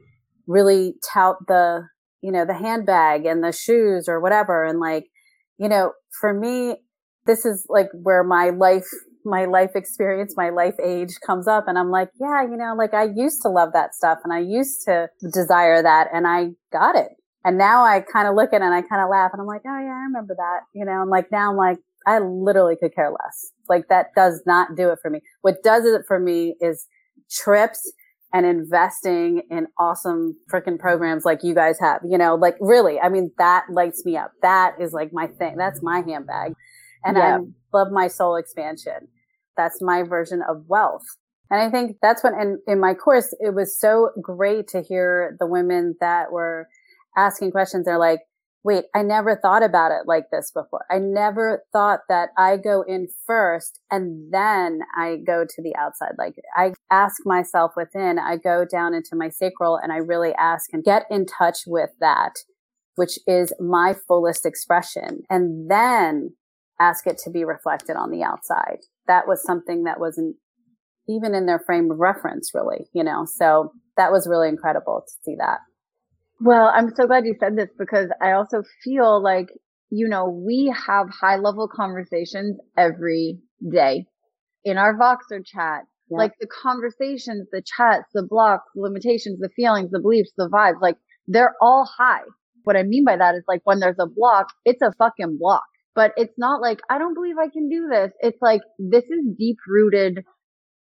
[0.46, 1.88] really tout the,
[2.22, 4.64] you know, the handbag and the shoes or whatever.
[4.64, 5.06] And like,
[5.58, 6.76] you know, for me,
[7.26, 8.86] this is like where my life
[9.26, 12.94] my life experience, my life age comes up and I'm like, yeah, you know, like
[12.94, 16.96] I used to love that stuff and I used to desire that and I got
[16.96, 17.10] it.
[17.44, 19.46] And now I kind of look at it and I kind of laugh and I'm
[19.46, 22.76] like, oh yeah, I remember that, you know, and like now I'm like, I literally
[22.76, 23.50] could care less.
[23.68, 25.20] Like that does not do it for me.
[25.42, 26.86] What does it for me is
[27.30, 27.92] trips
[28.32, 32.00] and investing in awesome freaking programs like you guys have.
[32.06, 34.32] You know, like really, I mean, that lights me up.
[34.42, 35.56] That is like my thing.
[35.56, 36.52] That's my handbag.
[37.04, 37.38] And yeah.
[37.38, 39.08] I love my soul expansion.
[39.56, 41.04] That's my version of wealth.
[41.50, 45.36] And I think that's when, in, in my course, it was so great to hear
[45.38, 46.66] the women that were
[47.16, 47.86] asking questions.
[47.86, 48.20] They're like,
[48.66, 50.86] wait, I never thought about it like this before.
[50.90, 56.14] I never thought that I go in first and then I go to the outside.
[56.18, 60.72] Like I ask myself within, I go down into my sacral and I really ask
[60.72, 62.32] and get in touch with that,
[62.96, 65.22] which is my fullest expression.
[65.30, 66.34] And then
[66.80, 68.80] ask it to be reflected on the outside.
[69.08, 70.36] That was something that wasn't
[71.08, 75.12] even in their frame of reference, really, you know, so that was really incredible to
[75.24, 75.58] see that.
[76.40, 79.46] Well, I'm so glad you said this because I also feel like,
[79.90, 83.38] you know, we have high level conversations every
[83.70, 84.06] day
[84.64, 85.82] in our Voxer chat.
[86.10, 86.18] Yeah.
[86.18, 90.80] Like the conversations, the chats, the blocks, the limitations, the feelings, the beliefs, the vibes,
[90.80, 92.22] like they're all high.
[92.64, 95.64] What I mean by that is like when there's a block, it's a fucking block.
[95.96, 98.12] But it's not like, I don't believe I can do this.
[98.20, 100.24] It's like, this is deep rooted.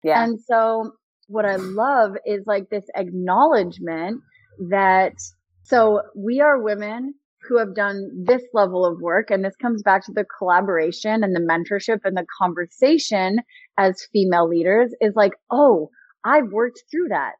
[0.04, 0.24] Yeah.
[0.24, 0.94] And so
[1.28, 4.22] what I love is like this acknowledgement
[4.70, 5.14] that
[5.64, 7.16] so we are women
[7.48, 9.32] who have done this level of work.
[9.32, 13.40] And this comes back to the collaboration and the mentorship and the conversation
[13.78, 15.90] as female leaders is like, Oh,
[16.24, 17.34] I've worked through that.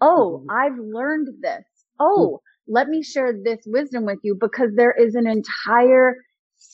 [0.00, 0.50] Oh, mm-hmm.
[0.50, 1.64] I've learned this.
[1.98, 2.74] Oh, mm-hmm.
[2.74, 6.16] let me share this wisdom with you because there is an entire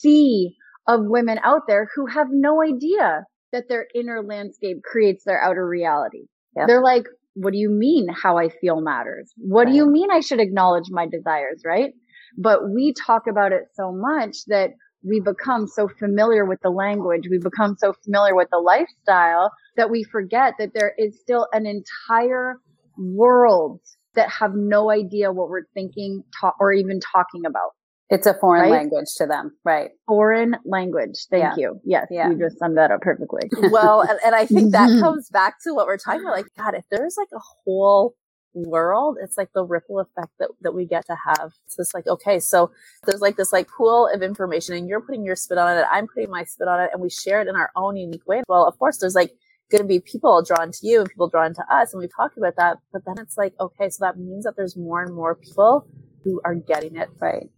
[0.03, 0.55] sea
[0.87, 5.67] of women out there who have no idea that their inner landscape creates their outer
[5.67, 6.25] reality.
[6.57, 6.67] Yep.
[6.67, 9.31] They're like, what do you mean how I feel matters?
[9.37, 9.71] What right.
[9.71, 11.93] do you mean I should acknowledge my desires, right?
[12.37, 14.71] But we talk about it so much that
[15.03, 19.89] we become so familiar with the language, we become so familiar with the lifestyle that
[19.89, 22.55] we forget that there is still an entire
[22.97, 23.81] world
[24.15, 27.71] that have no idea what we're thinking ta- or even talking about.
[28.09, 28.71] It's a foreign right?
[28.71, 29.91] language to them, right?
[30.07, 31.25] Foreign language.
[31.31, 31.53] Thank yeah.
[31.57, 31.81] you.
[31.83, 32.29] Yes, yeah.
[32.29, 33.49] you just summed that up perfectly.
[33.71, 36.35] well, and, and I think that comes back to what we're talking about.
[36.35, 38.15] Like, God, if there's like a whole
[38.53, 41.53] world, it's like the ripple effect that, that we get to have.
[41.65, 42.71] It's just like, okay, so
[43.05, 46.07] there's like this like pool of information and you're putting your spin on it, I'm
[46.07, 48.43] putting my spin on it, and we share it in our own unique way.
[48.47, 49.31] Well, of course, there's like
[49.71, 52.33] going to be people drawn to you and people drawn to us, and we talk
[52.37, 52.77] about that.
[52.91, 55.87] But then it's like, okay, so that means that there's more and more people
[56.23, 57.49] who are getting it right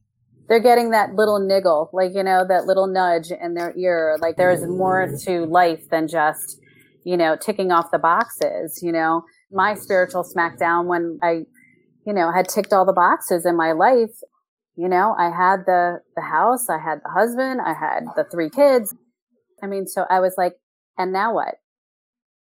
[0.47, 4.17] they're getting that little niggle, like, you know, that little nudge in their ear.
[4.19, 6.59] Like there's more to life than just,
[7.03, 9.23] you know, ticking off the boxes, you know.
[9.51, 11.45] My spiritual smackdown when I,
[12.05, 14.11] you know, had ticked all the boxes in my life,
[14.75, 18.49] you know, I had the, the house, I had the husband, I had the three
[18.49, 18.93] kids.
[19.63, 20.53] I mean, so I was like,
[20.97, 21.55] and now what?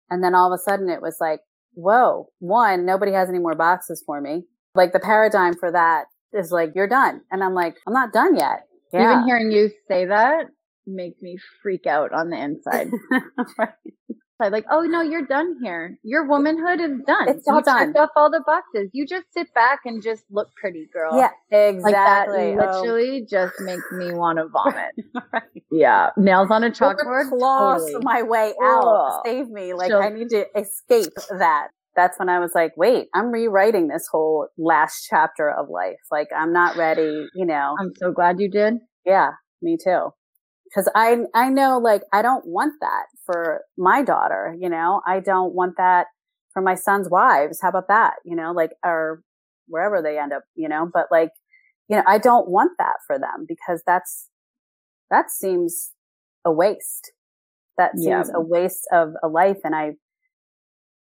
[0.09, 1.41] And then all of a sudden it was like,
[1.73, 4.43] whoa, one, nobody has any more boxes for me.
[4.75, 7.21] Like the paradigm for that is like, you're done.
[7.31, 8.67] And I'm like, I'm not done yet.
[8.93, 9.13] Yeah.
[9.13, 10.47] Even hearing you say that
[10.87, 12.89] makes me freak out on the inside.
[13.57, 14.53] right.
[14.53, 15.99] Like, oh no, you're done here.
[16.01, 17.27] Your womanhood is done.
[17.27, 17.95] It's all you done.
[17.97, 18.89] off all the boxes.
[18.93, 21.17] You just sit back and just look pretty, girl.
[21.17, 22.55] Yeah, exactly.
[22.55, 22.81] Like that oh.
[22.81, 23.27] literally oh.
[23.29, 24.95] just makes me want to vomit.
[25.33, 25.43] right.
[25.71, 27.29] Yeah, nails on a chalkboard.
[27.29, 28.01] Claws totally.
[28.01, 28.83] my way out.
[28.85, 29.21] Oh.
[29.25, 29.73] Save me.
[29.73, 33.87] Like She'll, I need to escape that that's when I was like, wait, I'm rewriting
[33.87, 35.99] this whole last chapter of life.
[36.11, 37.75] Like I'm not ready, you know.
[37.79, 38.75] I'm so glad you did.
[39.05, 40.09] Yeah, me too.
[40.73, 45.19] Cause I, I know like I don't want that for my daughter, you know, I
[45.19, 46.07] don't want that
[46.53, 47.59] for my son's wives.
[47.61, 48.15] How about that?
[48.23, 49.23] You know, like, or
[49.67, 51.31] wherever they end up, you know, but like,
[51.87, 54.29] you know, I don't want that for them because that's,
[55.09, 55.91] that seems
[56.45, 57.11] a waste.
[57.77, 58.35] That seems yeah.
[58.35, 59.57] a waste of a life.
[59.63, 59.93] And I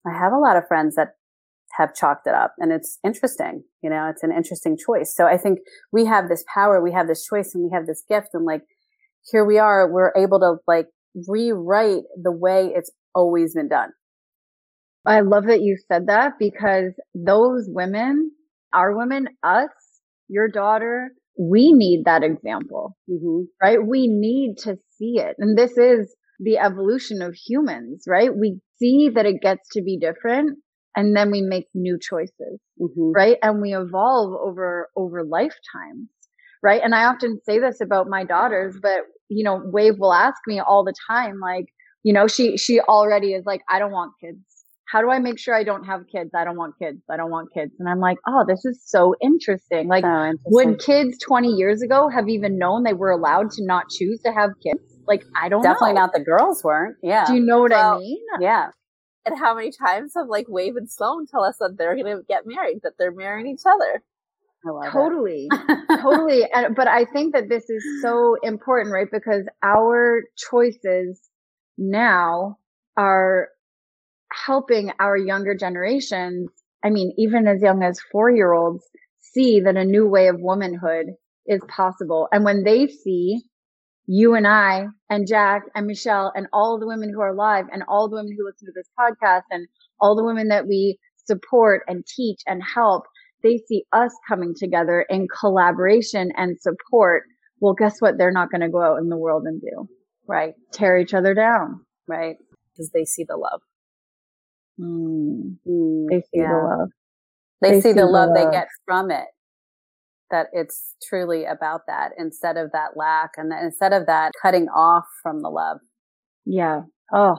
[0.07, 1.09] I have a lot of friends that
[1.77, 3.63] have chalked it up and it's interesting.
[3.81, 5.13] You know, it's an interesting choice.
[5.15, 5.59] So I think
[5.91, 8.61] we have this power, we have this choice and we have this gift and like
[9.31, 10.87] here we are, we're able to like
[11.27, 13.89] rewrite the way it's always been done.
[15.05, 18.31] I love that you said that because those women,
[18.73, 19.69] our women, us,
[20.27, 23.43] your daughter, we need that example, mm-hmm.
[23.61, 23.85] right?
[23.85, 25.35] We need to see it.
[25.37, 28.35] And this is the evolution of humans, right?
[28.35, 30.57] We see that it gets to be different
[30.95, 33.11] and then we make new choices, mm-hmm.
[33.13, 33.37] right?
[33.41, 36.09] And we evolve over, over lifetimes,
[36.63, 36.81] right?
[36.83, 40.59] And I often say this about my daughters, but you know, Wave will ask me
[40.59, 41.65] all the time, like,
[42.03, 44.37] you know, she, she already is like, I don't want kids.
[44.87, 46.29] How do I make sure I don't have kids?
[46.35, 47.01] I don't want kids.
[47.09, 47.71] I don't want kids.
[47.79, 49.87] And I'm like, oh, this is so interesting.
[49.87, 50.41] Like, so interesting.
[50.51, 54.31] would kids 20 years ago have even known they were allowed to not choose to
[54.31, 54.94] have kids?
[55.07, 56.01] Like, I don't Definitely know.
[56.01, 56.97] not the girls weren't.
[57.01, 57.25] Yeah.
[57.25, 58.21] Do you know what well, I mean?
[58.39, 58.69] Yeah.
[59.25, 62.23] And how many times have like Wave and Sloan tell us that they're going to
[62.27, 64.03] get married, that they're marrying each other?
[64.91, 65.47] totally
[66.01, 71.21] totally and, but i think that this is so important right because our choices
[71.77, 72.55] now
[72.97, 73.49] are
[74.45, 76.49] helping our younger generations
[76.83, 78.83] i mean even as young as four year olds
[79.19, 81.07] see that a new way of womanhood
[81.45, 83.41] is possible and when they see
[84.07, 87.83] you and i and jack and michelle and all the women who are live and
[87.87, 89.67] all the women who listen to this podcast and
[89.99, 93.03] all the women that we support and teach and help
[93.45, 97.23] they see us coming together in collaboration and support,
[97.59, 98.17] well, guess what?
[98.17, 99.87] They're not going to go out in the world and do,
[100.27, 100.55] right?
[100.73, 102.37] Tear each other down, right?
[102.73, 103.61] Because they see the love.
[104.79, 105.57] Mm.
[105.67, 106.47] Mm, they see yeah.
[106.47, 106.89] the love.
[107.61, 109.25] They, they see, see, the, love, love they get from it.
[110.31, 115.05] That it's truly about that instead of that lack and instead of that cutting off
[115.21, 115.77] from the love.
[116.45, 116.81] Yeah.
[117.13, 117.37] Oh,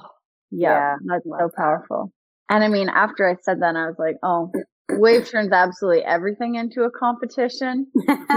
[0.50, 0.70] yeah.
[0.70, 2.12] yeah that's so powerful.
[2.48, 4.52] And I mean, after I said that, I was like, oh,
[4.90, 7.86] Wave turns absolutely everything into a competition,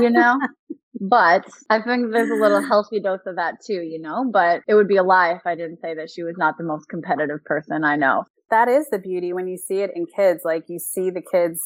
[0.01, 0.39] you know?
[1.01, 4.29] but I think there's a little healthy dose of that too, you know?
[4.31, 6.63] But it would be a lie if I didn't say that she was not the
[6.63, 8.23] most competitive person I know.
[8.49, 10.41] That is the beauty when you see it in kids.
[10.43, 11.61] Like you see the kids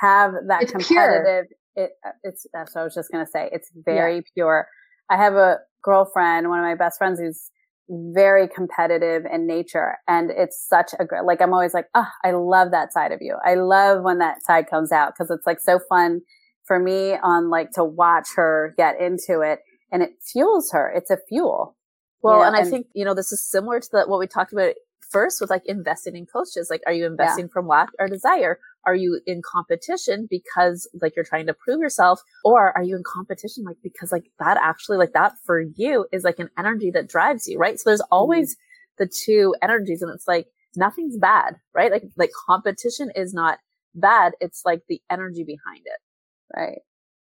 [0.00, 1.46] have that it's competitive.
[1.76, 3.48] It, uh, it's, that's what I was just going to say.
[3.52, 4.20] It's very yeah.
[4.34, 4.66] pure.
[5.10, 7.50] I have a girlfriend, one of my best friends who's
[7.88, 9.96] very competitive in nature.
[10.08, 13.20] And it's such a great, like, I'm always like, oh, I love that side of
[13.20, 13.36] you.
[13.44, 16.22] I love when that side comes out because it's like so fun
[16.64, 19.60] for me on like to watch her get into it
[19.92, 20.92] and it fuels her.
[20.94, 21.76] It's a fuel.
[22.22, 22.46] Well, you know?
[22.48, 24.74] and I think, you know, this is similar to the, what we talked about
[25.10, 26.68] first with like investing in coaches.
[26.68, 27.52] Like, are you investing yeah.
[27.52, 28.58] from lack or desire?
[28.86, 33.02] Are you in competition because like you're trying to prove yourself or are you in
[33.04, 37.08] competition like because like that actually like that for you is like an energy that
[37.08, 37.78] drives you, right?
[37.78, 39.04] So there's always mm-hmm.
[39.04, 40.46] the two energies and it's like
[40.76, 41.90] nothing's bad, right?
[41.90, 43.58] Like, like competition is not
[43.94, 44.32] bad.
[44.40, 46.00] It's like the energy behind it.
[46.56, 46.78] Right.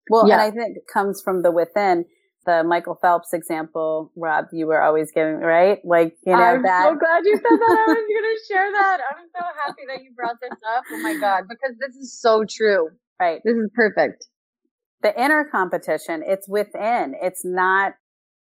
[0.10, 0.36] Well, yeah.
[0.36, 2.06] and I think it comes from the within
[2.46, 5.80] the Michael Phelps example, Rob, you were always giving, right?
[5.84, 6.90] Like, you know, I'm that.
[6.90, 7.86] so glad you said that.
[7.88, 9.00] I was going to share that.
[9.10, 10.84] I'm so happy that you brought this up.
[10.92, 12.90] Oh my God, because this is so true.
[13.20, 13.42] Right.
[13.44, 14.28] This is perfect.
[15.02, 17.16] The inner competition, it's within.
[17.22, 17.94] It's not,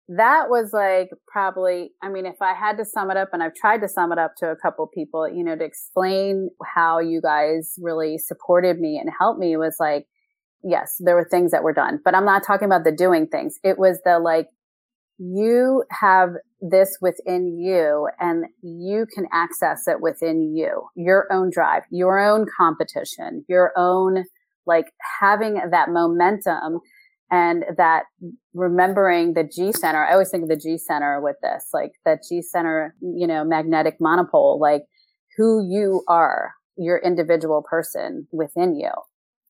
[0.08, 3.54] that was like probably, I mean, if I had to sum it up, and I've
[3.54, 7.20] tried to sum it up to a couple people, you know, to explain how you
[7.20, 10.06] guys really supported me and helped me was like,
[10.66, 13.58] yes, there were things that were done, but I'm not talking about the doing things.
[13.62, 14.48] It was the like,
[15.18, 21.84] you have this within you and you can access it within you, your own drive,
[21.90, 24.24] your own competition, your own,
[24.66, 26.80] like having that momentum
[27.30, 28.04] and that
[28.52, 30.04] remembering the G center.
[30.04, 33.44] I always think of the G center with this, like that G center, you know,
[33.44, 34.82] magnetic monopole, like
[35.36, 38.90] who you are, your individual person within you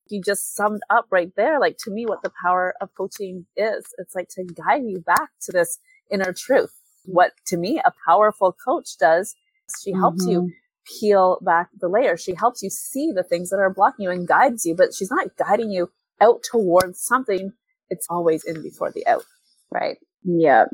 [0.09, 3.85] you just summed up right there, like to me, what the power of coaching is.
[3.99, 5.79] It's like to guide you back to this
[6.11, 6.73] inner truth.
[7.05, 9.35] What to me, a powerful coach does,
[9.83, 10.31] she helps mm-hmm.
[10.31, 10.53] you
[11.01, 12.23] peel back the layers.
[12.23, 15.11] She helps you see the things that are blocking you and guides you, but she's
[15.11, 15.91] not guiding you
[16.21, 17.53] out towards something.
[17.91, 19.25] It's always in before the out.
[19.71, 19.99] Right.
[20.25, 20.65] Yeah.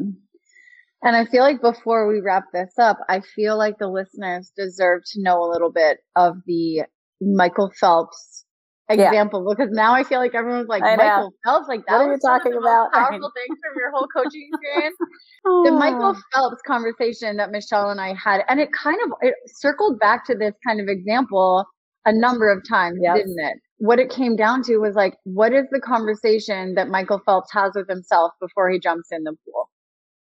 [1.05, 5.03] And I feel like before we wrap this up, I feel like the listeners deserve
[5.13, 6.83] to know a little bit of the
[7.21, 8.32] Michael Phelps
[8.93, 9.55] example yeah.
[9.57, 11.69] because now I feel like everyone's like Michael Phelps.
[11.69, 12.93] Like that what are you talking about?
[12.93, 14.97] Powerful things from your whole coaching experience.
[15.45, 19.99] the Michael Phelps conversation that Michelle and I had, and it kind of it circled
[19.99, 21.67] back to this kind of example
[22.05, 23.17] a number of times, yes.
[23.17, 23.59] didn't it?
[23.79, 27.73] What it came down to was like, what is the conversation that Michael Phelps has
[27.75, 29.71] with himself before he jumps in the pool?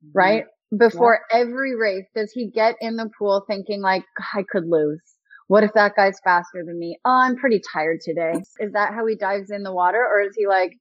[0.05, 0.17] Mm-hmm.
[0.17, 0.43] Right?
[0.77, 1.39] Before yeah.
[1.39, 4.03] every race, does he get in the pool thinking like,
[4.33, 5.01] I could lose?
[5.49, 6.99] What if that guy's faster than me?
[7.03, 8.33] Oh, I'm pretty tired today.
[8.59, 9.97] Is that how he dives in the water?
[9.97, 10.77] Or is he like,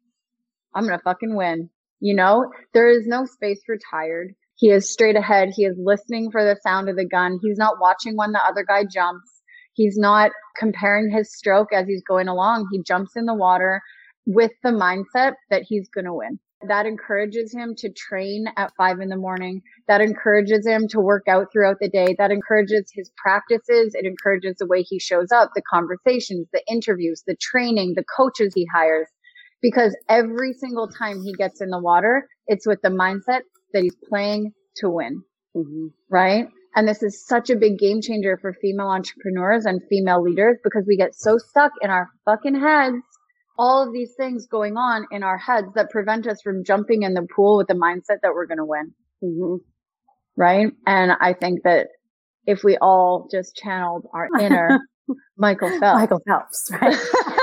[0.75, 1.71] I'm going to fucking win?
[2.01, 4.35] You know, there is no space for tired.
[4.57, 5.53] He is straight ahead.
[5.57, 7.39] He is listening for the sound of the gun.
[7.43, 9.41] He's not watching when the other guy jumps.
[9.73, 12.69] He's not comparing his stroke as he's going along.
[12.71, 13.81] He jumps in the water
[14.27, 16.39] with the mindset that he's going to win.
[16.67, 19.63] That encourages him to train at five in the morning.
[19.87, 22.17] That encourages him to work out throughout the day.
[22.19, 23.95] That encourages his practices.
[23.95, 28.53] It encourages the way he shows up, the conversations, the interviews, the training, the coaches
[28.55, 29.07] he hires.
[29.63, 33.43] Because every single time he gets in the water, it's with the mindset
[33.73, 35.23] that he's playing to win.
[35.57, 35.87] Mm-hmm.
[36.11, 36.49] Right.
[36.75, 40.85] And this is such a big game changer for female entrepreneurs and female leaders because
[40.87, 43.03] we get so stuck in our fucking heads
[43.59, 47.15] all of these things going on in our heads that prevent us from jumping in
[47.15, 48.95] the pool with the mindset that we're going to win.
[49.23, 49.57] Mm-hmm.
[50.37, 50.73] Right.
[50.87, 51.89] And I think that
[52.47, 54.81] if we all just channeled our inner
[55.37, 56.01] Michael Phelps.
[56.01, 56.97] Michael Phelps, right?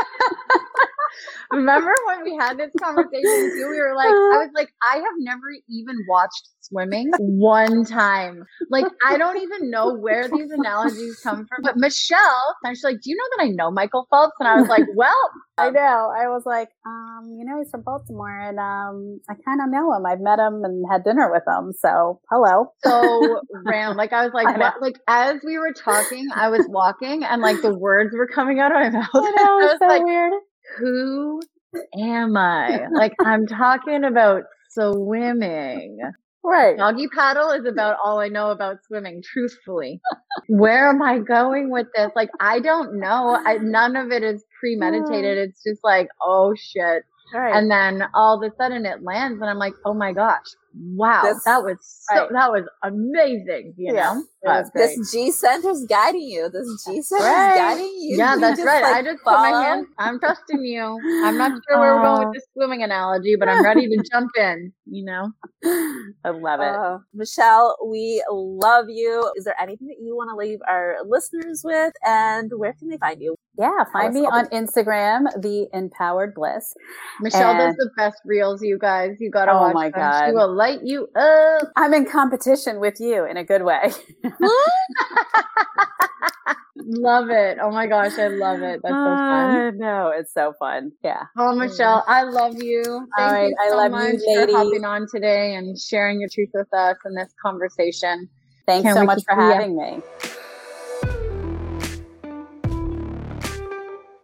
[1.51, 3.67] Remember when we had this conversation too?
[3.69, 8.43] We were like, I was like, I have never even watched swimming one time.
[8.69, 11.63] Like, I don't even know where these analogies come from.
[11.63, 14.35] But Michelle, and she's like, Do you know that I know Michael Phelps?
[14.39, 15.13] And I was like, Well,
[15.57, 16.11] I know.
[16.13, 19.93] I was like, um, you know, he's from Baltimore and um I kind of know
[19.93, 20.05] him.
[20.05, 21.71] I've met him and had dinner with him.
[21.73, 22.73] So, hello.
[22.83, 23.95] So ram.
[23.95, 24.81] Like, I was like, what?
[24.81, 28.71] Like, as we were talking, I was walking and like the words were coming out
[28.71, 29.09] of my mouth.
[29.13, 29.43] I know.
[29.61, 30.33] I was so like, weird.
[30.77, 31.41] Who
[31.99, 32.87] am I?
[32.93, 35.99] Like I'm talking about swimming.
[36.43, 36.77] Right.
[36.77, 39.99] Doggy paddle is about all I know about swimming, truthfully.
[40.47, 42.11] Where am I going with this?
[42.15, 43.41] Like I don't know.
[43.43, 45.37] I, none of it is premeditated.
[45.39, 47.03] It's just like, oh shit.
[47.33, 47.55] Right.
[47.55, 50.45] And then all of a sudden it lands and I'm like, oh my gosh.
[50.77, 51.21] Wow.
[51.23, 52.29] This- that was so right.
[52.31, 54.23] that was amazing, you Yeah, know?
[54.43, 56.49] it was This G center's guiding you.
[56.49, 57.55] This G center's Right.
[57.57, 58.17] guiding you.
[58.17, 58.83] Yeah, You that's just, right.
[58.83, 59.61] like, I just put my follow.
[59.63, 59.87] hand.
[59.97, 60.99] I'm trusting you.
[61.25, 64.31] I'm not sure where we're going with this swimming analogy, but I'm ready to jump
[64.37, 64.73] in.
[64.85, 65.31] You know,
[66.23, 66.67] I love it.
[66.67, 69.31] Uh, Michelle, we love you.
[69.35, 71.93] Is there anything that you want to leave our listeners with?
[72.05, 73.35] And where can they find you?
[73.57, 73.85] yeah.
[73.93, 76.73] Find me on Instagram, the empowered bliss.
[77.21, 78.61] Michelle does And- the best reels.
[78.61, 79.99] You guys, you gotta Oh watch my them.
[80.01, 80.25] God.
[80.27, 81.71] She will light you up.
[81.75, 83.91] I'm in competition with you in a good way.
[86.77, 87.59] love it.
[87.61, 88.81] Oh my gosh, I love it.
[88.83, 89.55] That's so fun.
[89.55, 90.91] Uh, no, it's so fun.
[91.03, 91.25] Yeah.
[91.37, 92.83] Oh, Michelle, I love you.
[92.83, 94.51] Thank right, you I so love you, much lady.
[94.53, 98.27] for hopping on today and sharing your truth with us in this conversation.
[98.65, 100.01] Thanks Can't so much for having me.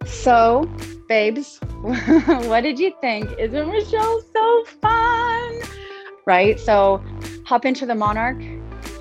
[0.07, 0.67] So,
[1.07, 3.29] babes, what did you think?
[3.37, 5.80] Isn't Michelle so fun?
[6.25, 6.59] Right?
[6.59, 7.03] So,
[7.45, 8.41] hop into the Monarch,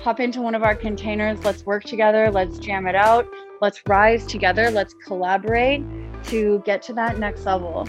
[0.03, 1.43] hop into one of our containers.
[1.43, 2.31] Let's work together.
[2.31, 3.27] Let's jam it out.
[3.61, 4.71] Let's rise together.
[4.71, 5.83] Let's collaborate
[6.25, 7.87] to get to that next level.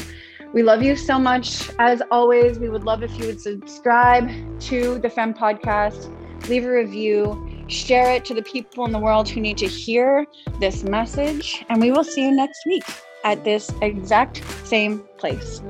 [0.53, 1.71] We love you so much.
[1.79, 4.29] As always, we would love if you would subscribe
[4.61, 6.11] to the Femme Podcast,
[6.49, 10.27] leave a review, share it to the people in the world who need to hear
[10.61, 11.65] this message.
[11.71, 12.85] And we will see you next week
[13.25, 15.63] at this exact same place.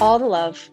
[0.00, 0.70] All the love.